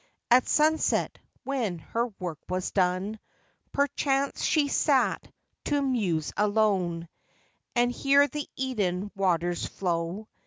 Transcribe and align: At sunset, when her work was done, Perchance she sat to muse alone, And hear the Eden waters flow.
At 0.31 0.47
sunset, 0.49 1.19
when 1.43 1.77
her 1.77 2.07
work 2.17 2.39
was 2.49 2.71
done, 2.71 3.19
Perchance 3.71 4.41
she 4.41 4.67
sat 4.67 5.31
to 5.65 5.79
muse 5.79 6.33
alone, 6.35 7.07
And 7.75 7.91
hear 7.91 8.27
the 8.27 8.49
Eden 8.55 9.11
waters 9.15 9.63
flow. 9.67 10.27